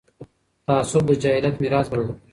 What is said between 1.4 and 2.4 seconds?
میراث بلل کېږي